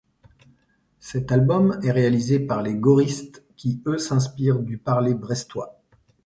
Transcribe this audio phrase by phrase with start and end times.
[0.99, 5.79] Cet album est réalisé par les Goristes qui eux s’inspirent du parlé brestois.